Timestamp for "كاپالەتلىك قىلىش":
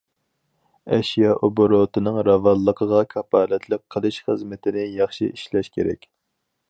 3.13-4.19